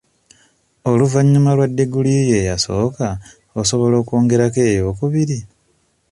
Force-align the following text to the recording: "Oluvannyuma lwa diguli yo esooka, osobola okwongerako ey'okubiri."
"Oluvannyuma 0.91 1.51
lwa 1.57 1.67
diguli 1.77 2.13
yo 2.31 2.37
esooka, 2.53 3.07
osobola 3.61 3.95
okwongerako 4.01 4.59
ey'okubiri." 4.71 5.39